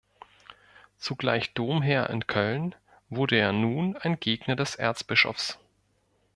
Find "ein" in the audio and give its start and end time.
3.97-4.19